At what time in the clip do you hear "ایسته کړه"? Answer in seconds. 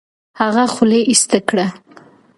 1.09-1.67